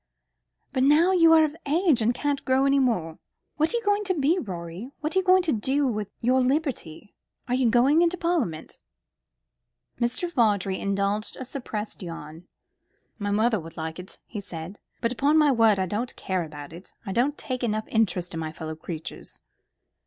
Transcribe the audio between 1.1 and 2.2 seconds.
you are of age, and